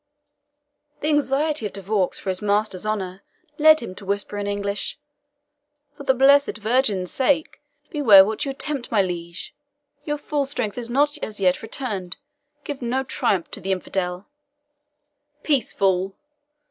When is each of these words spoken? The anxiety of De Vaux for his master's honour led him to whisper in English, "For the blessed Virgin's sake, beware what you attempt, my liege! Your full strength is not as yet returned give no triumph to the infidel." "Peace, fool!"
The 1.01 1.09
anxiety 1.09 1.67
of 1.67 1.73
De 1.73 1.81
Vaux 1.83 2.17
for 2.17 2.29
his 2.31 2.41
master's 2.41 2.87
honour 2.87 3.21
led 3.59 3.81
him 3.81 3.93
to 3.93 4.03
whisper 4.05 4.39
in 4.39 4.47
English, 4.47 4.97
"For 5.95 6.01
the 6.03 6.15
blessed 6.15 6.57
Virgin's 6.57 7.11
sake, 7.11 7.61
beware 7.91 8.25
what 8.25 8.43
you 8.43 8.49
attempt, 8.49 8.89
my 8.91 9.03
liege! 9.03 9.53
Your 10.03 10.17
full 10.17 10.45
strength 10.45 10.79
is 10.79 10.89
not 10.89 11.19
as 11.19 11.39
yet 11.39 11.61
returned 11.61 12.17
give 12.63 12.81
no 12.81 13.03
triumph 13.03 13.51
to 13.51 13.61
the 13.61 13.71
infidel." 13.71 14.25
"Peace, 15.43 15.71
fool!" 15.71 16.15